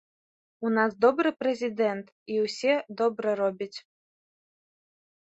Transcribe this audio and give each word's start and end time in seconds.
У 0.67 0.69
нас 0.75 0.93
добры 1.03 1.29
прэзідэнт 1.41 2.07
і 2.35 2.39
усе 2.45 2.73
добра 3.01 3.35
робіць. 3.41 3.79